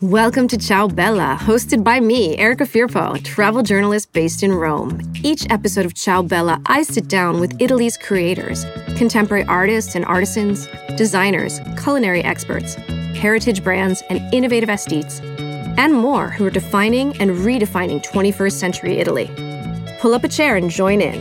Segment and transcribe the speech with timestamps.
[0.00, 5.02] Welcome to Ciao Bella, hosted by me, Erica Firpo, travel journalist based in Rome.
[5.24, 8.64] Each episode of Ciao Bella, I sit down with Italy's creators,
[8.96, 12.76] contemporary artists and artisans, designers, culinary experts,
[13.16, 15.18] heritage brands, and innovative aesthetes,
[15.76, 19.28] and more who are defining and redefining 21st century Italy.
[19.98, 21.20] Pull up a chair and join in.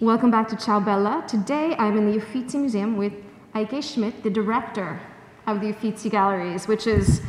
[0.00, 1.24] Welcome back to Ciao Bella.
[1.26, 3.14] Today I'm in the Uffizi Museum with
[3.54, 4.98] Eike Schmidt, the director
[5.46, 7.20] of the Uffizi Galleries, which is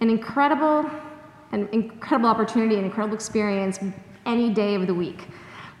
[0.00, 0.88] an incredible,
[1.50, 3.80] an incredible opportunity, an incredible experience
[4.26, 5.26] any day of the week.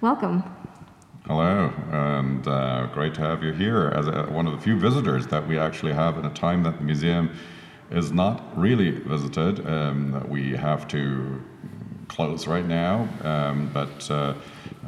[0.00, 0.42] Welcome.
[1.26, 5.28] Hello, and uh, great to have you here as a, one of the few visitors
[5.28, 7.30] that we actually have in a time that the museum
[7.92, 9.64] is not really visited.
[9.68, 11.40] Um, we have to
[12.16, 14.32] close right now, um, but uh,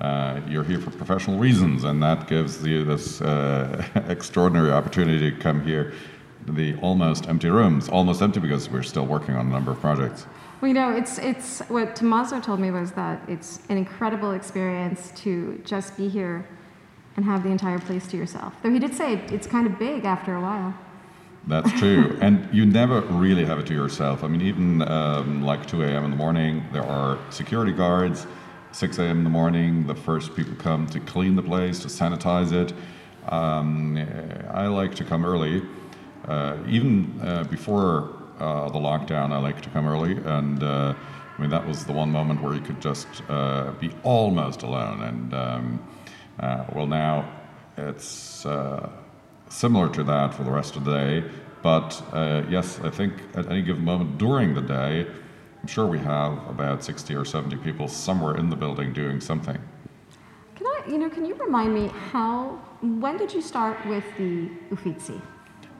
[0.00, 5.36] uh, you're here for professional reasons, and that gives you this uh, extraordinary opportunity to
[5.36, 5.92] come here
[6.46, 7.90] the almost empty rooms.
[7.90, 10.26] Almost empty because we're still working on a number of projects.
[10.62, 15.12] Well, you know, it's it's what Tommaso told me was that it's an incredible experience
[15.16, 16.48] to just be here
[17.16, 18.54] and have the entire place to yourself.
[18.62, 20.72] Though he did say it's kind of big after a while.
[21.48, 22.18] That's true.
[22.20, 24.22] and you never really have it to yourself.
[24.22, 26.04] I mean, even um, like 2 a.m.
[26.04, 28.26] in the morning, there are security guards.
[28.72, 29.18] 6 a.m.
[29.18, 32.74] in the morning, the first people come to clean the place, to sanitize it.
[33.32, 33.96] Um,
[34.50, 35.62] I like to come early.
[36.26, 40.18] Uh, even uh, before uh, the lockdown, I like to come early.
[40.18, 40.94] And uh,
[41.36, 45.02] I mean, that was the one moment where you could just uh, be almost alone.
[45.02, 45.88] And um,
[46.38, 47.26] uh, well, now
[47.78, 48.44] it's
[49.48, 51.24] similar to that for the rest of the day.
[51.62, 55.06] But uh, yes, I think at any given moment during the day,
[55.60, 59.58] I'm sure we have about 60 or 70 people somewhere in the building doing something.
[60.54, 64.48] Can I, you know, can you remind me how, when did you start with the
[64.70, 65.20] Uffizi?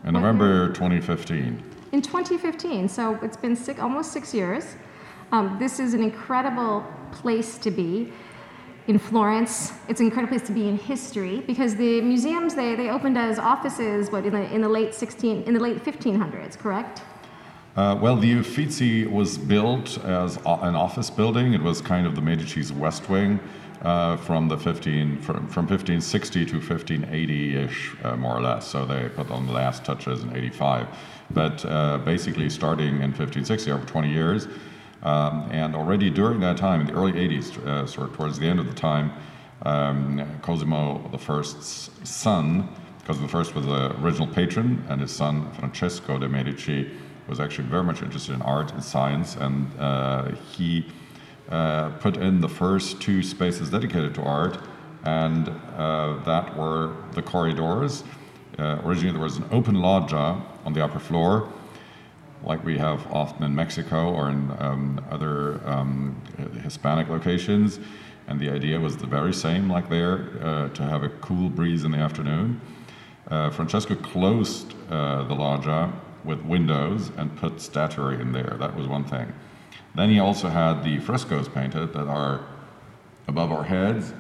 [0.05, 1.63] In November 2015.
[1.93, 4.77] In 2015, so it's been six, almost six years.
[5.33, 8.13] Um, this is an incredible place to be
[8.89, 9.73] in Florence.
[9.87, 13.39] It's an incredible place to be in history because the museums they, they opened as
[13.39, 17.03] offices what in the, in the late 16 in the late 1500s, correct?
[17.77, 21.53] Uh, well, the Uffizi was built as an office building.
[21.53, 23.39] It was kind of the Medici's West Wing
[23.83, 28.67] uh, from the 15 from, from 1560 to 1580-ish, uh, more or less.
[28.67, 30.89] So they put on the last touches in 85.
[31.31, 34.49] But uh, basically, starting in 1560, over 20 years,
[35.03, 38.47] um, and already during that time, in the early 80s, uh, sort of towards the
[38.47, 39.13] end of the time,
[39.63, 42.69] um, Cosimo I's son,
[43.05, 46.91] Cosimo I was the original patron, and his son Francesco de' Medici
[47.29, 50.87] was actually very much interested in art and science, and uh, he
[51.51, 54.59] uh, put in the first two spaces dedicated to art,
[55.05, 58.05] and uh, that were the corridors.
[58.59, 61.49] Uh, originally, there was an open loggia on the upper floor,
[62.43, 66.21] like we have often in Mexico or in um, other um,
[66.63, 67.81] Hispanic locations.
[68.27, 71.85] And the idea was the very same, like there, uh, to have a cool breeze
[71.85, 72.61] in the afternoon.
[73.31, 75.93] Uh, Francesco closed uh, the loggia
[76.25, 78.57] with windows and put statuary in there.
[78.59, 79.33] That was one thing.
[79.95, 82.47] Then he also had the frescoes painted that are
[83.27, 84.13] above our heads.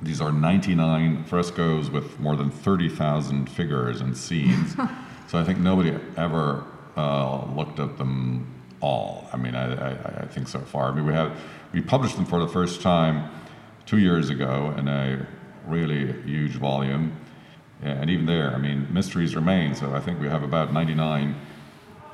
[0.00, 4.74] These are 99 frescoes with more than 30,000 figures and scenes.
[5.26, 6.64] so I think nobody ever
[6.98, 8.44] uh, looked at them
[8.80, 9.28] all.
[9.32, 10.90] I mean, I, I, I, think so far.
[10.90, 11.38] I mean, we have
[11.72, 13.30] we published them for the first time
[13.86, 15.24] two years ago in a
[15.66, 17.16] really huge volume,
[17.82, 19.76] and even there, I mean, mysteries remain.
[19.76, 21.36] So I think we have about 99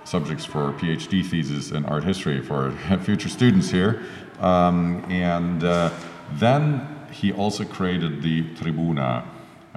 [0.05, 2.71] subjects for PhD thesis in art history for
[3.05, 4.03] future students here,
[4.41, 5.91] um, and uh,
[6.35, 9.25] then he also created the Tribuna,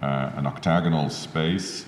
[0.01, 1.85] uh, an octagonal space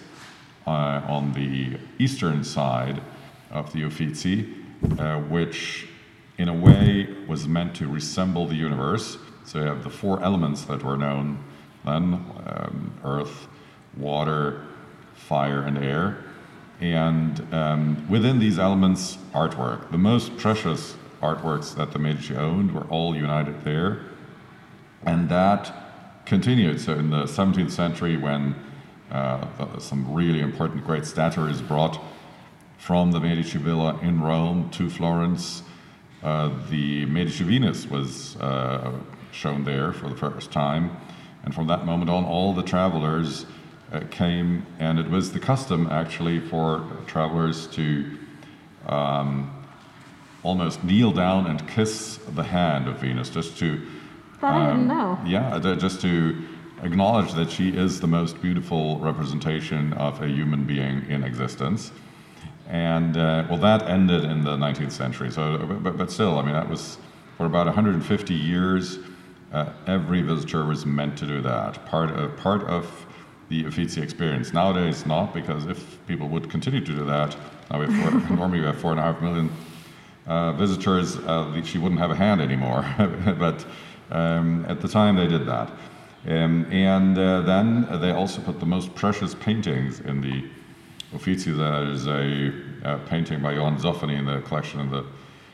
[0.69, 3.02] uh, on the eastern side
[3.50, 4.53] of the Uffizi,
[5.00, 5.88] uh, which
[6.38, 9.18] in a way was meant to resemble the universe.
[9.46, 11.44] So you have the four elements that were known
[11.85, 13.47] then um, earth,
[13.97, 14.68] water,
[15.16, 16.24] fire, and air.
[16.79, 19.90] And um, within these elements, artwork.
[19.90, 24.02] The most precious artworks that the Medici owned were all united there.
[25.03, 25.73] And that
[26.26, 26.79] continued.
[26.79, 28.55] So in the 17th century, when
[29.11, 32.00] uh, some really important great statuaries brought
[32.78, 35.64] from the Medici Villa in Rome to Florence.
[36.23, 38.91] Uh, the Medici Venus was uh,
[39.32, 40.96] shown there for the first time,
[41.44, 43.46] and from that moment on, all the travelers
[43.91, 48.17] uh, came, and it was the custom actually for travelers to
[48.88, 49.52] um,
[50.44, 53.85] almost kneel down and kiss the hand of Venus, just to.
[54.41, 55.20] That um, I didn't um, know.
[55.26, 56.48] Yeah, just to
[56.84, 61.91] acknowledge that she is the most beautiful representation of a human being in existence.
[62.67, 65.31] And uh, well, that ended in the 19th century.
[65.31, 66.97] So, but, but still, I mean, that was
[67.37, 68.99] for about 150 years.
[69.52, 71.84] Uh, every visitor was meant to do that.
[71.85, 73.08] Part of, part of
[73.49, 74.53] the Uffizi experience.
[74.53, 77.35] Nowadays, not because if people would continue to do that,
[77.72, 79.52] now we have four, normally we have four and a half million
[80.28, 81.17] uh, visitors.
[81.17, 82.85] Uh, she wouldn't have a hand anymore.
[83.40, 83.66] but
[84.11, 85.72] um, at the time, they did that.
[86.27, 90.43] Um, and uh, then they also put the most precious paintings in the
[91.13, 91.51] Uffizi.
[91.51, 95.05] There is a, painting by Johann Zoffany in the collection of the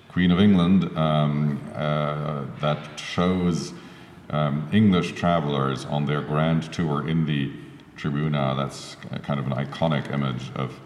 [0.10, 3.74] Queen of England um, uh, that shows
[4.30, 7.52] um, English travelers on their grand tour in the
[7.98, 8.56] Tribuna.
[8.56, 10.80] That's kind of an iconic image of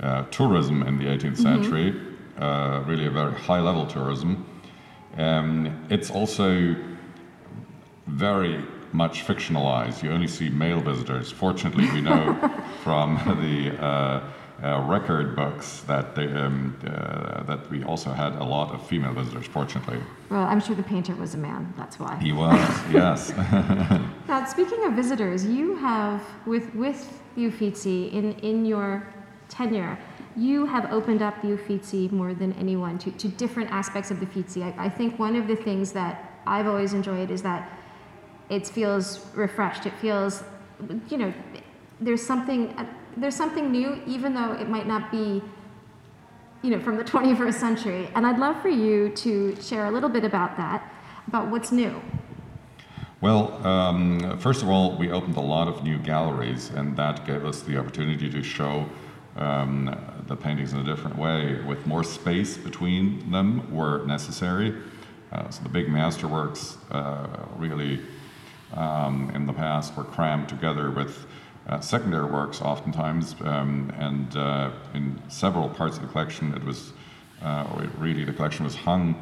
[0.00, 1.42] uh, tourism in the 18th mm-hmm.
[1.42, 2.00] century,
[2.38, 4.44] uh, really a very high level tourism.
[5.16, 6.76] Um, it's also
[8.06, 10.02] very much fictionalized.
[10.02, 11.30] You only see male visitors.
[11.30, 12.34] Fortunately, we know
[12.82, 14.20] from the uh,
[14.62, 19.12] uh, record books that they, um, uh, that we also had a lot of female
[19.12, 19.46] visitors.
[19.46, 19.98] Fortunately.
[20.30, 21.74] Well, I'm sure the painter was a man.
[21.76, 22.16] That's why.
[22.16, 22.58] He was.
[22.90, 23.30] yes.
[24.28, 29.06] now, speaking of visitors, you have with with the Uffizi in in your
[29.48, 29.98] tenure.
[30.36, 34.26] You have opened up the Uffizi more than anyone to, to different aspects of the
[34.26, 34.62] Uffizi.
[34.62, 37.75] I, I think one of the things that I've always enjoyed is that
[38.48, 39.86] it feels refreshed.
[39.86, 40.42] It feels,
[41.08, 41.32] you know,
[42.00, 42.74] there's something
[43.16, 45.42] there's something new, even though it might not be,
[46.62, 48.08] you know, from the 21st century.
[48.14, 50.92] And I'd love for you to share a little bit about that,
[51.26, 52.00] about what's new.
[53.22, 57.46] Well, um, first of all, we opened a lot of new galleries, and that gave
[57.46, 58.86] us the opportunity to show
[59.36, 64.74] um, the paintings in a different way, with more space between them where necessary.
[65.32, 67.26] Uh, so the big masterworks uh,
[67.56, 68.00] really
[68.74, 71.26] um, in the past were crammed together with
[71.68, 76.92] uh, secondary works oftentimes, um, and uh, in several parts of the collection, it was
[77.42, 77.66] uh,
[77.98, 79.14] really the collection was hung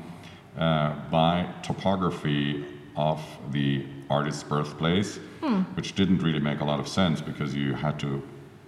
[0.58, 2.64] uh, by topography
[2.96, 3.20] of
[3.50, 5.60] the artist's birthplace, hmm.
[5.74, 8.22] which didn't really make a lot of sense because you had to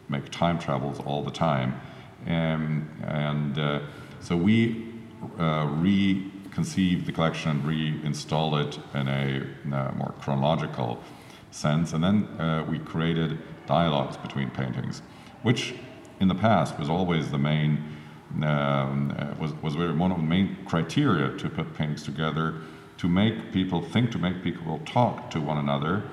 [0.08, 1.78] make time travels all the time,
[2.26, 3.80] um, and uh,
[4.20, 4.94] so we
[5.38, 10.98] uh, re conceive the collection and reinstall it in a, in a more chronological
[11.50, 11.92] sense.
[11.92, 15.02] And then uh, we created dialogues between paintings,
[15.42, 15.74] which
[16.18, 17.84] in the past was always the main,
[18.42, 22.54] um, uh, was, was one of the main criteria to put paintings together,
[22.96, 26.04] to make people think, to make people talk to one another,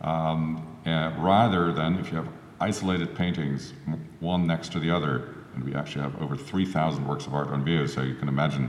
[0.00, 2.28] um, uh, rather than if you have
[2.60, 3.74] isolated paintings,
[4.18, 7.64] one next to the other, and we actually have over 3,000 works of art on
[7.64, 8.68] view, so you can imagine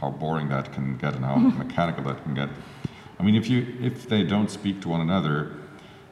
[0.00, 2.48] how boring that can get and how mechanical that can get.
[3.18, 5.52] I mean, if you if they don't speak to one another,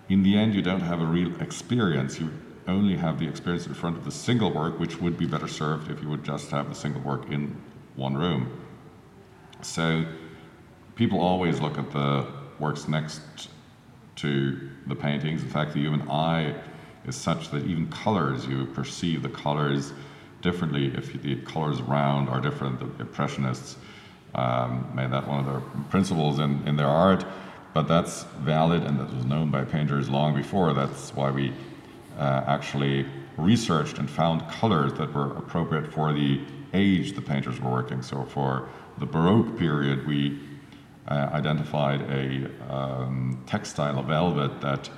[0.08, 2.20] in the end, you don't have a real experience.
[2.20, 2.30] You
[2.68, 5.90] only have the experience in front of the single work, which would be better served
[5.90, 7.56] if you would just have the single work in
[7.94, 8.60] one room.
[9.62, 10.04] So
[10.96, 12.26] people always look at the
[12.58, 13.50] works next
[14.16, 15.42] to the paintings.
[15.42, 16.54] In fact, the human eye
[17.06, 19.92] is such that even colors, you perceive the colors
[20.46, 22.78] differently if the colors around are different.
[22.80, 23.76] The Impressionists
[24.34, 27.24] um, made that one of their principles in, in their art,
[27.74, 28.22] but that's
[28.54, 30.72] valid and that was known by painters long before.
[30.72, 31.52] That's why we
[32.18, 33.06] uh, actually
[33.36, 36.40] researched and found colors that were appropriate for the
[36.72, 38.02] age the painters were working.
[38.02, 38.68] So for
[38.98, 40.38] the Baroque period, we
[41.08, 44.90] uh, identified a um, textile, a velvet that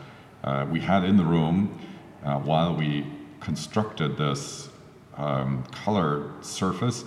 [0.44, 1.78] uh, we had in the room
[2.25, 3.06] uh, while we
[3.40, 4.68] constructed this
[5.18, 7.04] um, color surface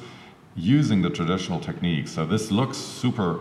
[0.56, 2.12] using the traditional techniques.
[2.12, 3.40] So this looks super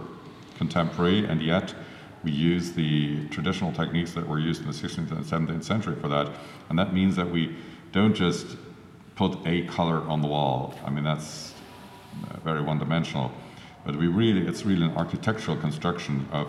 [0.56, 1.74] contemporary, and yet
[2.22, 6.08] we use the traditional techniques that were used in the 16th and 17th century for
[6.08, 6.30] that.
[6.68, 7.56] And that means that we
[7.92, 8.56] don't just
[9.16, 10.74] put a color on the wall.
[10.84, 11.54] I mean, that's
[12.30, 13.32] uh, very one-dimensional.
[13.84, 16.48] But we really, it's really an architectural construction of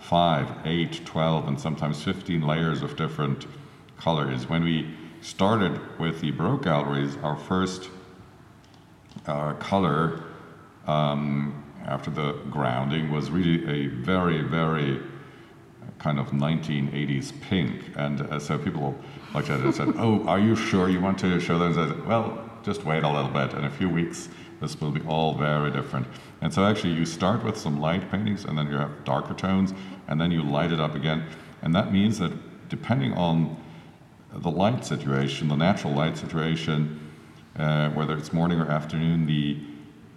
[0.00, 3.46] five, eight, 12, and sometimes 15 layers of different
[3.98, 4.48] colors.
[4.48, 4.88] When we
[5.22, 7.88] started with the Baroque galleries, our first
[9.26, 10.24] uh, color
[10.86, 15.00] um, after the grounding was really a very, very
[15.98, 17.84] kind of 1980s pink.
[17.96, 18.96] And uh, so people
[19.32, 21.78] looked at it and said, Oh, are you sure you want to show those?
[21.78, 23.54] I said, Well, just wait a little bit.
[23.54, 24.28] In a few weeks,
[24.60, 26.06] this will be all very different.
[26.40, 29.72] And so actually, you start with some light paintings and then you have darker tones,
[30.08, 31.24] and then you light it up again.
[31.62, 32.32] And that means that
[32.68, 33.56] depending on
[34.34, 36.98] the light situation, the natural light situation,
[37.58, 39.58] uh, whether it's morning or afternoon, the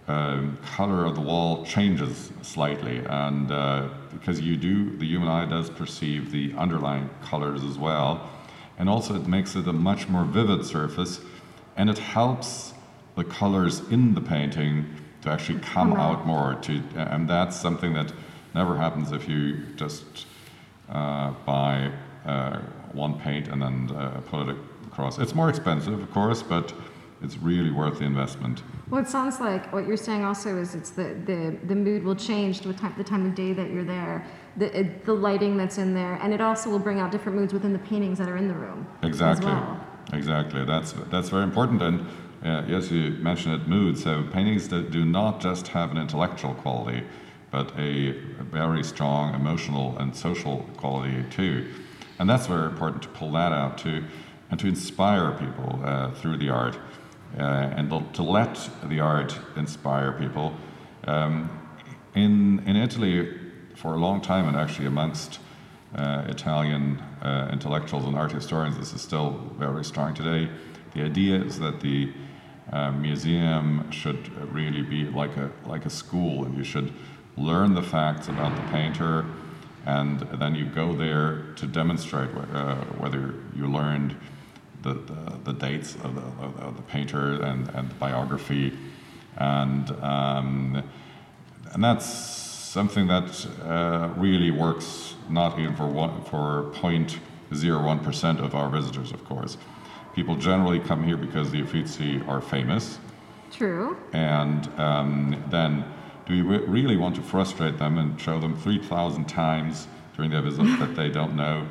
[0.07, 5.45] um, color of the wall changes slightly, and uh, because you do, the human eye
[5.45, 8.29] does perceive the underlying colors as well,
[8.77, 11.19] and also it makes it a much more vivid surface,
[11.75, 12.74] and it helps
[13.15, 14.86] the colors in the painting
[15.22, 16.55] to actually come out more.
[16.55, 18.13] To and that's something that
[18.53, 20.27] never happens if you just
[20.89, 21.91] uh, buy
[22.94, 25.20] one paint and then uh, put it across.
[25.20, 26.74] It's more expensive, of course, but
[27.22, 28.63] it's really worth the investment.
[28.89, 32.15] Well, it sounds like what you're saying also is it's the, the, the mood will
[32.15, 34.25] change with time, the time of day that you're there,
[34.58, 37.53] the, it, the lighting that's in there, and it also will bring out different moods
[37.53, 38.88] within the paintings that are in the room.
[39.03, 39.48] Exactly.
[39.48, 39.82] Well.
[40.13, 40.63] Exactly.
[40.65, 41.82] That's that's very important.
[41.82, 42.08] And
[42.44, 43.98] uh, yes, you mentioned it, mood.
[43.98, 47.03] So paintings that do not just have an intellectual quality,
[47.50, 48.12] but a
[48.51, 51.67] very strong emotional and social quality too.
[52.19, 54.03] And that's very important to pull that out too,
[54.50, 56.77] and to inspire people uh, through the art
[57.38, 60.55] uh, and to let the art inspire people.
[61.05, 61.50] Um,
[62.15, 63.29] in, in Italy,
[63.75, 65.39] for a long time, and actually amongst
[65.95, 70.50] uh, Italian uh, intellectuals and art historians, this is still very strong today.
[70.93, 72.13] The idea is that the
[72.72, 76.93] uh, museum should really be like a, like a school, and you should
[77.38, 79.25] learn the facts about the painter,
[79.85, 84.15] and then you go there to demonstrate uh, whether you learned
[84.81, 86.21] the, the, the dates of the,
[86.63, 88.77] of the, painter and, and the biography.
[89.37, 90.83] And, um,
[91.71, 98.69] and that's something that uh, really works not even for, one, for 0.01% of our
[98.69, 99.57] visitors, of course.
[100.13, 102.99] People generally come here because the Uffizi are famous.
[103.51, 103.97] True.
[104.13, 105.85] And um, then
[106.25, 110.65] do we really want to frustrate them and show them 3,000 times during their visit
[110.79, 111.67] that they don't know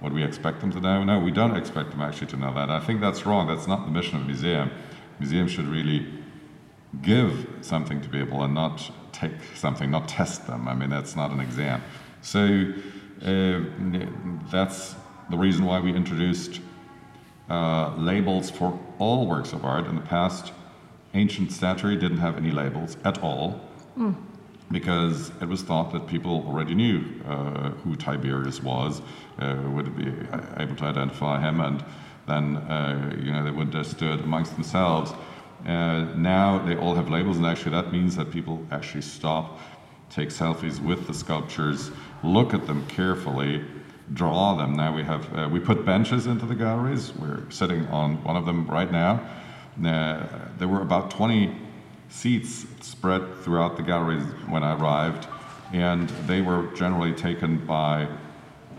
[0.00, 1.04] what we expect them to know?
[1.04, 2.70] No, we don't expect them actually to know that.
[2.70, 3.46] I think that's wrong.
[3.46, 4.70] That's not the mission of a museum.
[5.18, 6.06] Museums should really
[7.02, 10.68] give something to people and not take something, not test them.
[10.68, 11.82] I mean, that's not an exam.
[12.22, 12.72] So
[13.22, 13.60] uh,
[14.50, 14.94] that's
[15.30, 16.60] the reason why we introduced
[17.50, 19.86] uh, labels for all works of art.
[19.86, 20.52] In the past,
[21.14, 23.67] ancient statuary didn't have any labels at all.
[23.98, 24.14] Mm
[24.70, 29.00] because it was thought that people already knew uh, who Tiberius was,
[29.38, 30.12] uh, would be
[30.56, 31.84] able to identify him, and
[32.26, 35.12] then uh, you know they would it amongst themselves.
[35.66, 39.58] Uh, now they all have labels, and actually that means that people actually stop,
[40.10, 41.90] take selfies with the sculptures,
[42.22, 43.64] look at them carefully,
[44.12, 44.74] draw them.
[44.74, 47.14] Now we have uh, we put benches into the galleries.
[47.14, 49.26] We're sitting on one of them right now.
[49.82, 50.26] Uh,
[50.58, 51.67] there were about 20
[52.08, 55.26] seats spread throughout the galleries when I arrived,
[55.72, 58.08] and they were generally taken by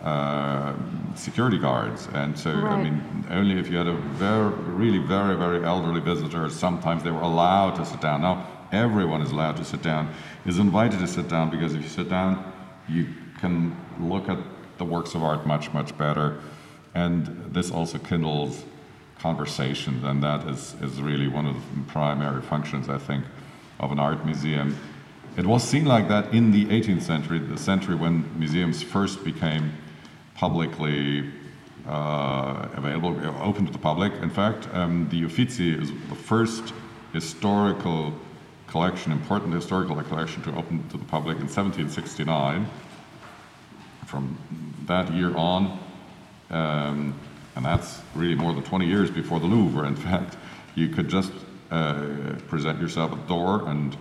[0.04, 0.76] uh,
[1.16, 2.08] security guards.
[2.14, 2.74] And so, right.
[2.74, 7.12] I mean, only if you had a very, really very, very elderly visitor, sometimes they
[7.12, 8.22] were allowed to sit down.
[8.22, 10.14] Now, everyone is allowed to sit down,
[10.46, 12.52] is invited to sit down because if you sit down,
[12.88, 13.08] you
[13.40, 14.38] can look at
[14.78, 16.40] the works of art much, much better.
[16.96, 18.64] And this also kindles
[19.20, 23.26] conversation, and that is, is really one of the primary functions, I think,
[23.80, 24.78] of an art museum.
[25.38, 29.74] It was seen like that in the 18th century, the century when museums first became
[30.36, 31.30] publicly
[31.88, 34.14] uh, available, open to the public.
[34.22, 36.74] In fact, um, the Uffizi is the first
[37.14, 38.14] historical
[38.68, 42.68] collection, important historical collection to open to the public in 1769.
[44.06, 44.38] From
[44.86, 45.80] that year on,
[46.50, 47.20] um,
[47.56, 49.86] and that's really more than 20 years before the Louvre.
[49.86, 50.38] In fact,
[50.75, 51.32] you could just
[51.72, 53.96] uh, present yourself at the door and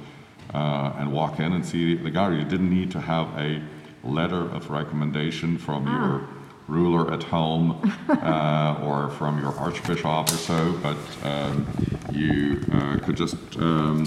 [0.54, 2.38] uh, and walk in and see the gallery.
[2.38, 3.62] You didn't need to have a
[4.02, 5.98] letter of recommendation from ah.
[5.98, 6.28] your
[6.68, 11.66] ruler at home uh, or from your archbishop or so, but um,
[12.12, 14.06] you uh, could just um,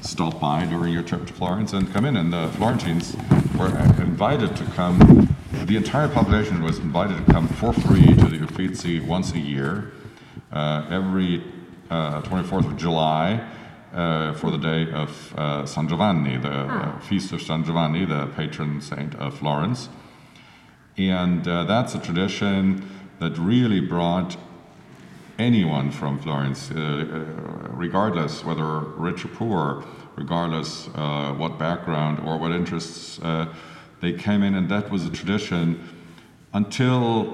[0.00, 2.16] stop by during your trip to Florence and come in.
[2.16, 3.16] And the Florentines
[3.58, 3.68] were
[4.00, 5.22] invited to come
[5.66, 9.92] the entire population was invited to come for free to the Uffizi once a year,
[10.52, 11.44] uh, every
[11.88, 13.46] uh, 24th of July,
[13.92, 16.98] uh, for the day of uh, San Giovanni, the ah.
[16.98, 19.88] feast of San Giovanni, the patron saint of Florence.
[20.98, 22.88] And uh, that's a tradition
[23.20, 24.36] that really brought
[25.38, 27.24] anyone from Florence, uh,
[27.70, 29.84] regardless whether rich or poor,
[30.16, 30.86] regardless
[31.38, 33.18] what background or what interests
[34.00, 35.88] they came in, and that was a tradition
[36.52, 37.24] until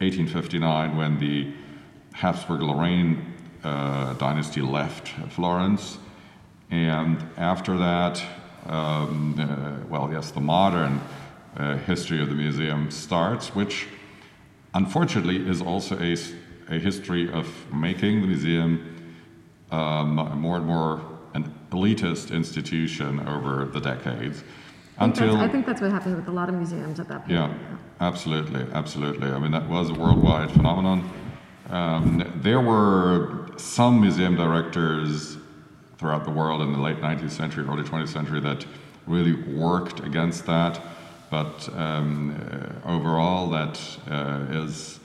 [0.00, 1.52] 1859 when the
[2.12, 5.98] Habsburg Lorraine uh, dynasty left Florence.
[6.70, 8.22] And after that,
[8.66, 11.00] um, uh, well, yes, the modern
[11.56, 13.88] uh, history of the museum starts, which
[14.74, 16.16] unfortunately is also a,
[16.70, 19.14] a history of making the museum
[19.70, 21.00] um, more and more
[21.34, 24.42] an elitist institution over the decades.
[24.98, 27.20] I think, until, I think that's what happened with a lot of museums at that
[27.20, 27.30] point.
[27.30, 27.54] Yeah,
[28.00, 29.30] absolutely, absolutely.
[29.30, 31.08] I mean, that was a worldwide phenomenon.
[31.70, 35.36] Um, there were some museum directors
[35.98, 38.64] throughout the world in the late 19th century, early 20th century that
[39.06, 40.80] really worked against that.
[41.30, 44.98] But um, uh, overall, that uh, is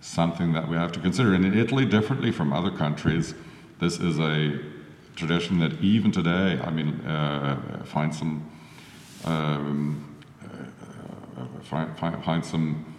[0.00, 1.34] something that we have to consider.
[1.34, 3.34] And in Italy, differently from other countries,
[3.78, 4.58] this is a
[5.16, 8.50] tradition that even today, I mean, uh, find some
[9.24, 12.96] um, uh, find, find, find, some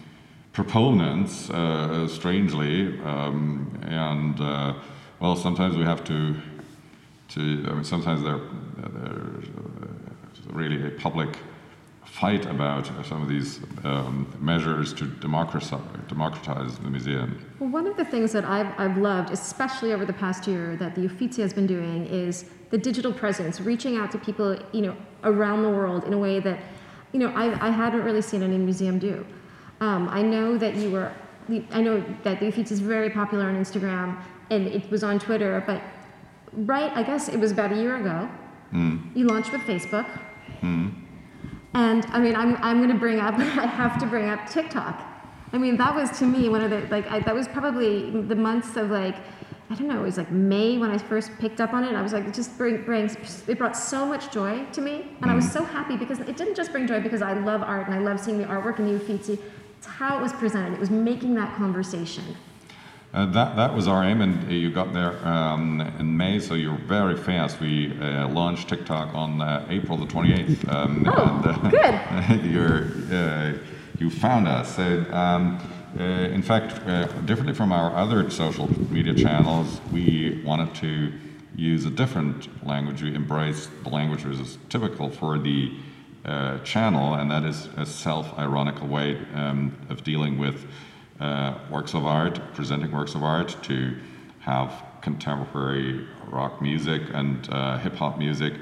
[0.54, 4.76] proponents, uh, strangely, um, and uh,
[5.20, 6.36] well, sometimes we have to
[7.30, 7.66] to.
[7.68, 8.42] I mean, sometimes they're,
[8.78, 9.42] they're
[10.52, 11.38] really a public
[12.06, 17.44] fight about some of these um, measures to democratize, democratize the museum.
[17.60, 20.96] Well, one of the things that I've, I've loved, especially over the past year, that
[20.96, 24.96] the Uffizi has been doing is the digital presence, reaching out to people, you know,
[25.24, 26.60] around the world in a way that,
[27.12, 29.26] you know, I, I hadn't really seen any museum do.
[29.80, 31.12] Um, I know that you were,
[31.72, 35.64] I know that the Uffizi is very popular on Instagram, and it was on Twitter,
[35.66, 35.82] but
[36.54, 38.30] right, I guess it was about a year ago,
[38.74, 39.16] mm.
[39.16, 40.08] you launched with Facebook.
[40.62, 41.01] Mm.
[41.74, 45.02] And I mean, I'm, I'm going to bring up, I have to bring up TikTok.
[45.54, 48.36] I mean, that was to me one of the, like, I, that was probably the
[48.36, 49.16] months of like,
[49.70, 51.96] I don't know, it was like May when I first picked up on it.
[51.96, 53.16] I was like, it just bring, brings,
[53.48, 55.16] it brought so much joy to me.
[55.22, 55.32] And.
[55.32, 55.54] I was mm.
[55.54, 58.20] so happy because it didn't just bring joy because I love art and I love
[58.20, 59.40] seeing the artwork in the Uffizi.
[59.78, 60.74] It's how it was presented.
[60.74, 62.36] It was making that conversation.
[63.14, 66.78] Uh, that, that was our aim, and you got there um, in May, so you're
[66.78, 67.60] very fast.
[67.60, 70.72] We uh, launched TikTok on uh, April the 28th.
[70.72, 71.70] Um, oh, and, uh,
[72.30, 72.46] good.
[72.46, 73.54] you're, uh,
[74.00, 74.78] you found us.
[74.78, 75.60] So, um,
[76.00, 76.86] uh, in fact,
[77.26, 81.12] differently from our other social media channels, we wanted to
[81.58, 83.02] use a different language.
[83.02, 85.74] We embraced the language which is typical for the
[86.64, 90.66] channel, and that is a self ironical way um, of dealing with
[91.22, 93.96] uh, works of art, presenting works of art, to
[94.40, 98.54] have contemporary rock music and uh, hip hop music,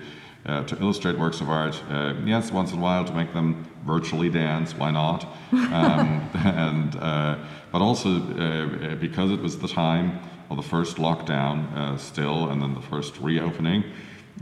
[0.46, 1.82] uh, to illustrate works of art.
[1.90, 5.26] Uh, yes, once in a while to make them virtually dance, why not?
[5.52, 7.38] Um, and uh,
[7.72, 10.20] but also uh, because it was the time
[10.50, 13.84] of the first lockdown still, and then the first reopening.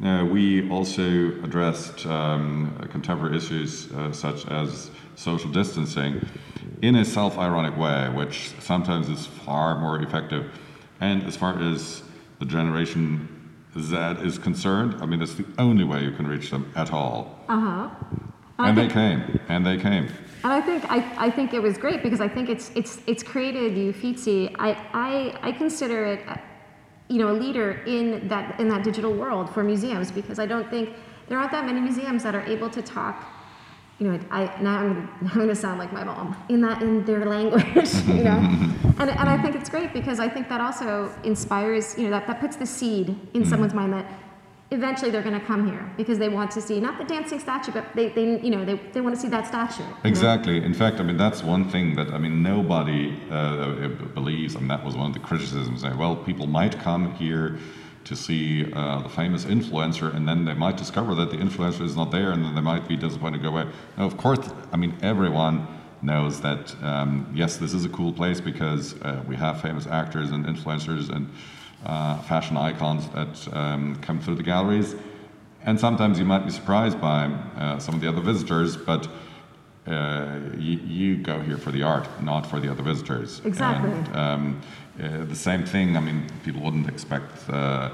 [0.03, 6.23] Uh, we also addressed um, contemporary issues uh, such as social distancing
[6.81, 10.51] in a self ironic way, which sometimes is far more effective.
[10.99, 12.03] And as far as
[12.39, 13.29] the generation
[13.79, 17.39] Z is concerned, I mean, it's the only way you can reach them at all.
[17.49, 17.89] Uh huh.
[18.59, 20.07] And, and they came, and they came.
[20.43, 23.21] And I think I, I think it was great because I think it's it's it's
[23.21, 24.55] created Uffizi.
[24.57, 26.21] I, I I consider it,
[27.07, 30.69] you know, a leader in that in that digital world for museums because I don't
[30.69, 30.89] think
[31.27, 33.25] there aren't that many museums that are able to talk
[33.99, 37.25] you know, I now I'm I'm gonna sound like my mom in that in their
[37.25, 38.37] language, you know,
[38.99, 42.27] and and I think it's great because I think that also inspires, you know, that
[42.27, 43.49] that puts the seed in mm-hmm.
[43.49, 44.05] someone's mind that
[44.69, 47.71] eventually they're going to come here because they want to see not the dancing statue,
[47.71, 49.83] but they, they you know they, they want to see that statue.
[50.03, 50.59] Exactly.
[50.59, 50.65] Know?
[50.65, 54.83] In fact, I mean that's one thing that I mean nobody uh, believes, and that
[54.83, 55.83] was one of the criticisms.
[55.83, 57.57] Well, people might come here
[58.07, 61.95] to see uh, the famous influencer, and then they might discover that the influencer is
[61.95, 63.69] not there, and then they might be disappointed to go away.
[63.97, 65.67] Now, of course, I mean, everyone
[66.01, 70.31] knows that um, yes, this is a cool place because uh, we have famous actors
[70.31, 71.29] and influencers and
[71.85, 74.95] uh, fashion icons that um, come through the galleries.
[75.63, 79.07] And sometimes you might be surprised by uh, some of the other visitors, but
[79.85, 83.41] uh, you, you, go here for the art, not for the other visitors.
[83.45, 83.89] Exactly.
[83.89, 84.61] And, um,
[85.01, 87.89] uh, the same thing, I mean, people wouldn't expect uh,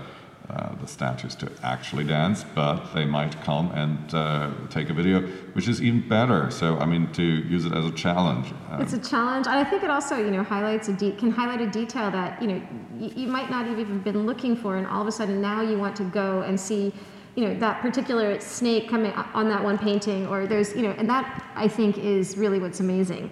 [0.50, 5.22] uh, the statues to actually dance, but they might come and uh, take a video,
[5.54, 6.52] which is even better.
[6.52, 8.54] So, I mean, to use it as a challenge.
[8.70, 11.32] Um, it's a challenge, and I think it also, you know, highlights a de- can
[11.32, 12.62] highlight a detail that you know
[13.00, 15.62] y- you might not have even been looking for, and all of a sudden now
[15.62, 16.94] you want to go and see
[17.36, 21.10] you know that particular snake coming on that one painting or there's you know and
[21.10, 23.32] that i think is really what's amazing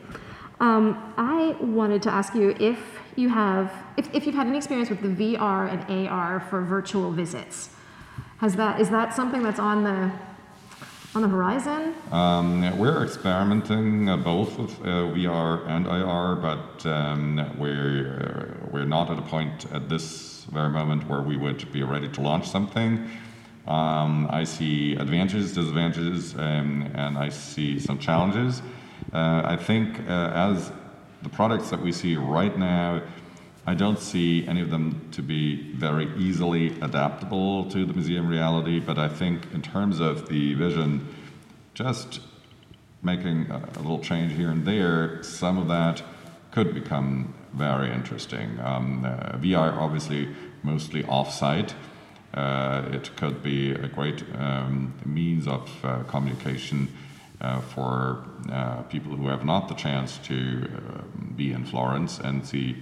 [0.59, 2.79] um, i wanted to ask you if
[3.17, 7.11] you have, if, if you've had any experience with the VR and AR for virtual
[7.11, 7.69] visits,
[8.37, 10.11] has that, is that something that's on the,
[11.13, 11.93] on the horizon?
[12.11, 19.09] Um, we're experimenting uh, both with uh, VR and AR, but um, we're, we're not
[19.09, 23.09] at a point at this very moment where we would be ready to launch something.
[23.67, 28.61] Um, I see advantages, disadvantages, um, and I see some challenges.
[29.13, 30.71] Uh, I think uh, as
[31.23, 33.01] the products that we see right now
[33.65, 38.79] I don't see any of them to be very easily adaptable to the museum reality,
[38.79, 41.07] but I think in terms of the vision,
[41.75, 42.21] just
[43.03, 46.01] making a, a little change here and there, some of that
[46.49, 48.59] could become very interesting.
[48.61, 50.29] Um, uh, VR obviously
[50.63, 51.75] mostly off-site.
[52.33, 56.87] Uh, it could be a great um, means of uh, communication
[57.73, 61.01] for uh, people who have not the chance to uh,
[61.35, 62.75] be in Florence and see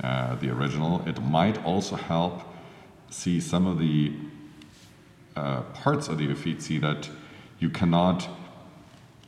[0.00, 1.06] the original.
[1.06, 2.42] It might also help
[3.10, 4.12] see some of the
[5.74, 7.08] parts of the Uffizi that
[7.58, 8.28] you cannot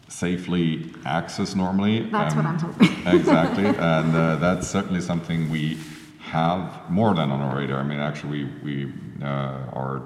[0.09, 2.11] safely access normally.
[2.11, 3.07] That's um, what I'm hoping.
[3.07, 5.79] exactly, and uh, that's certainly something we
[6.20, 7.81] have more than on our radar.
[7.81, 9.27] I mean, actually, we, we uh,
[9.72, 10.03] our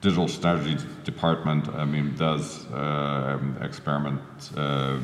[0.00, 4.20] digital strategy department, I mean, does uh, experiment
[4.56, 4.98] uh,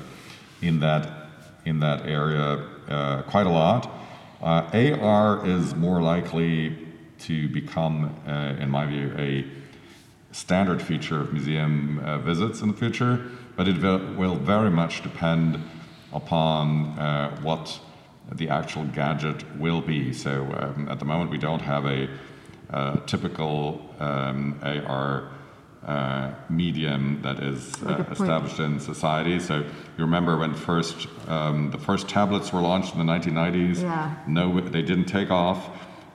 [0.62, 1.28] in that
[1.64, 3.90] in that area uh, quite a lot.
[4.42, 6.76] Uh, AR is more likely
[7.20, 8.14] to become,
[8.60, 9.46] in my view, a
[10.34, 13.24] standard feature of museum visits in the future
[13.56, 13.80] but it
[14.16, 15.62] will very much depend
[16.12, 17.78] upon uh, what
[18.32, 20.12] the actual gadget will be.
[20.12, 22.08] So um, at the moment, we don't have a,
[23.06, 25.30] typical um, AR
[25.86, 29.38] uh, medium that is uh, established in society.
[29.38, 33.82] So you remember when first um, the first tablets were launched in the 1990s.
[33.82, 34.14] Yeah.
[34.26, 35.68] No, they didn't take off.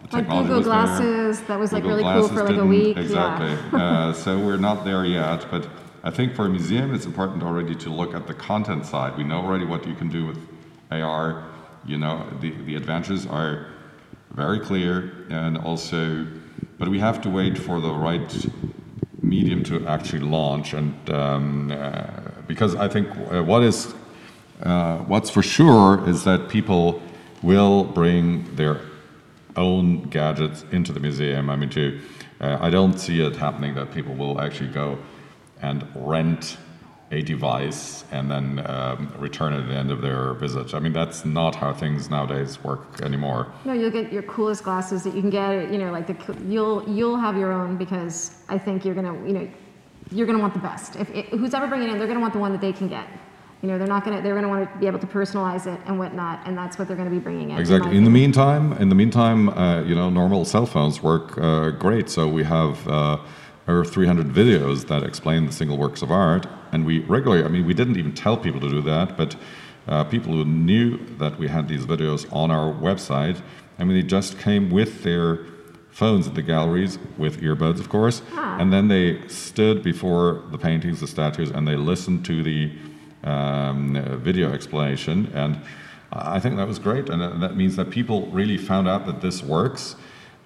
[0.09, 1.47] The like Google Glasses, there.
[1.49, 2.97] that was like Google really cool for like a week.
[2.97, 3.51] Exactly.
[3.77, 4.07] Yeah.
[4.09, 5.67] uh, so we're not there yet, but
[6.03, 9.17] I think for a museum, it's important already to look at the content side.
[9.17, 10.39] We know already what you can do with
[10.91, 11.45] AR.
[11.85, 13.67] You know, the, the advantages are
[14.31, 16.25] very clear, and also,
[16.79, 18.45] but we have to wait for the right
[19.21, 20.73] medium to actually launch.
[20.73, 22.07] And um, uh,
[22.47, 23.93] because I think uh, what is
[24.63, 27.01] uh, what's for sure is that people
[27.43, 28.81] will bring their
[29.55, 31.49] own gadgets into the museum.
[31.49, 31.99] I mean, to
[32.41, 34.97] uh, I don't see it happening that people will actually go
[35.61, 36.57] and rent
[37.11, 40.73] a device and then um, return it at the end of their visit.
[40.73, 43.51] I mean, that's not how things nowadays work anymore.
[43.65, 45.71] No, you'll get your coolest glasses that you can get.
[45.71, 49.33] You know, like the you'll you'll have your own because I think you're gonna you
[49.33, 49.49] know
[50.11, 50.95] you're gonna want the best.
[50.97, 52.87] If it, who's ever bringing it in, they're gonna want the one that they can
[52.87, 53.07] get.
[53.63, 55.97] You know, they're not gonna they're gonna want to be able to personalize it and
[55.97, 57.57] whatnot, and that's what they're gonna be bringing in.
[57.57, 57.91] Exactly.
[57.91, 61.71] In, in the meantime, in the meantime, uh, you know, normal cell phones work uh,
[61.71, 62.09] great.
[62.09, 62.87] So we have.
[62.87, 63.17] Uh,
[63.69, 66.47] over 300 videos that explain the single works of art.
[66.71, 69.35] And we regularly, I mean, we didn't even tell people to do that, but
[69.87, 73.41] uh, people who knew that we had these videos on our website,
[73.77, 75.45] I mean, they just came with their
[75.91, 78.57] phones at the galleries with earbuds, of course, ah.
[78.59, 82.71] and then they stood before the paintings, the statues, and they listened to the
[83.23, 85.31] um, video explanation.
[85.33, 85.59] And
[86.11, 89.43] I think that was great, and that means that people really found out that this
[89.43, 89.95] works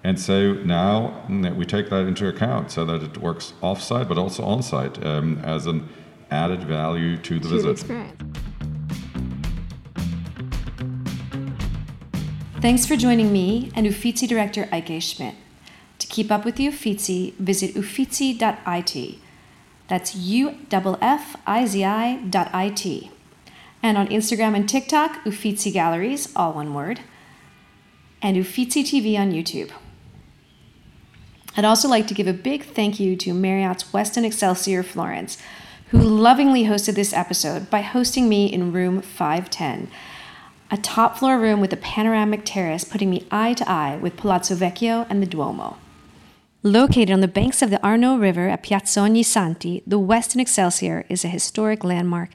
[0.04, 4.18] and so now mm, we take that into account so that it works offsite but
[4.18, 5.88] also on-site um, as an
[6.30, 7.64] added value to the to visit.
[7.64, 8.20] The experience.
[12.60, 15.34] Thanks for joining me and Uffizi director Eike Schmidt.
[15.98, 19.18] To keep up with the Uffizi, visit uffizi.it.
[19.86, 23.10] That's U-F-F-I-Z-I dot I-T.
[23.82, 27.00] And on Instagram and TikTok, Uffizi Galleries, all one word,
[28.22, 29.70] and Uffizi TV on YouTube.
[31.56, 35.38] I'd also like to give a big thank you to Marriott's Westin Excelsior Florence,
[35.90, 39.88] who lovingly hosted this episode by hosting me in room 510,
[40.72, 44.56] a top floor room with a panoramic terrace putting me eye to eye with Palazzo
[44.56, 45.76] Vecchio and the Duomo.
[46.64, 51.24] Located on the banks of the Arno River at Piazza Ognissanti, the Westin Excelsior is
[51.24, 52.30] a historic landmark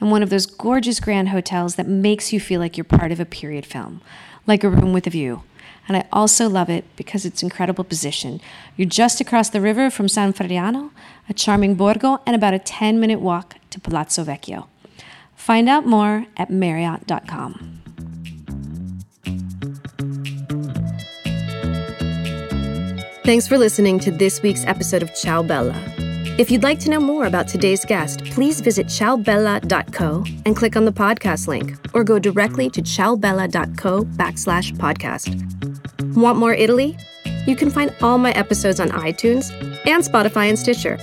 [0.00, 3.20] and one of those gorgeous grand hotels that makes you feel like you're part of
[3.20, 4.00] a period film,
[4.48, 5.44] like a room with a view
[5.86, 8.40] and I also love it because it's incredible position.
[8.76, 10.90] You're just across the river from San Frediano,
[11.28, 14.66] a charming borgo, and about a 10 minute walk to Palazzo Vecchio.
[15.34, 17.80] Find out more at Marriott.com.
[23.24, 25.74] Thanks for listening to this week's episode of Ciao Bella.
[26.36, 30.84] If you'd like to know more about today's guest, please visit ciaobella.co and click on
[30.84, 35.73] the podcast link, or go directly to ciaobella.co backslash podcast.
[36.14, 36.96] Want more Italy?
[37.46, 39.52] You can find all my episodes on iTunes
[39.86, 40.98] and Spotify and Stitcher.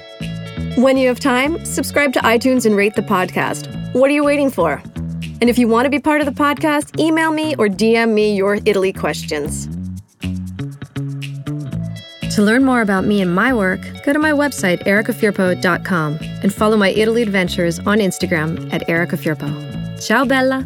[0.76, 3.94] When you have time, subscribe to iTunes and rate the podcast.
[3.94, 4.82] What are you waiting for?
[5.42, 8.36] And if you want to be part of the podcast, email me or DM me
[8.36, 9.68] your Italy questions.
[12.36, 16.78] To learn more about me and my work, go to my website, ericafirpo.com, and follow
[16.78, 20.08] my Italy adventures on Instagram at ericafirpo.
[20.08, 20.66] Ciao, Bella!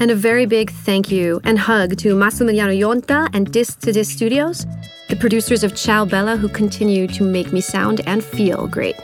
[0.00, 4.12] And a very big thank you and hug to Massimiliano Yonta and Disc to Disc
[4.12, 4.64] Studios,
[5.08, 8.96] the producers of Ciao Bella who continue to make me sound and feel great.